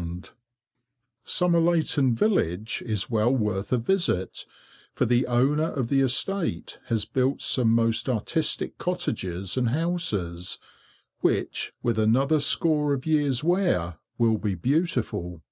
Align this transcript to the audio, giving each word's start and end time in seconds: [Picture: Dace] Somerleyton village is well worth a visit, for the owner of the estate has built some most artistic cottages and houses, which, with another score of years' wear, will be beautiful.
[Picture: 0.00 0.20
Dace] 0.22 0.32
Somerleyton 1.30 2.14
village 2.14 2.82
is 2.86 3.10
well 3.10 3.36
worth 3.36 3.70
a 3.70 3.76
visit, 3.76 4.46
for 4.94 5.04
the 5.04 5.26
owner 5.26 5.70
of 5.74 5.90
the 5.90 6.00
estate 6.00 6.78
has 6.86 7.04
built 7.04 7.42
some 7.42 7.68
most 7.68 8.08
artistic 8.08 8.78
cottages 8.78 9.58
and 9.58 9.68
houses, 9.68 10.58
which, 11.20 11.74
with 11.82 11.98
another 11.98 12.40
score 12.40 12.94
of 12.94 13.04
years' 13.04 13.44
wear, 13.44 13.98
will 14.16 14.38
be 14.38 14.54
beautiful. 14.54 15.42